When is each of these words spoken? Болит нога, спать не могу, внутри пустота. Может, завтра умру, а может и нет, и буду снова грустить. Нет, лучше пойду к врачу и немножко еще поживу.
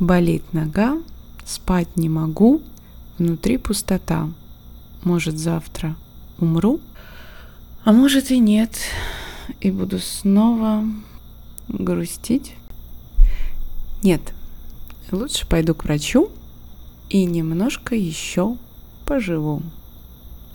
Болит 0.00 0.54
нога, 0.54 0.98
спать 1.44 1.98
не 1.98 2.08
могу, 2.08 2.62
внутри 3.18 3.58
пустота. 3.58 4.30
Может, 5.04 5.38
завтра 5.38 5.94
умру, 6.38 6.80
а 7.84 7.92
может 7.92 8.30
и 8.30 8.38
нет, 8.38 8.78
и 9.60 9.70
буду 9.70 9.98
снова 9.98 10.84
грустить. 11.68 12.54
Нет, 14.02 14.22
лучше 15.12 15.46
пойду 15.46 15.74
к 15.74 15.84
врачу 15.84 16.30
и 17.10 17.26
немножко 17.26 17.94
еще 17.94 18.56
поживу. 19.04 19.62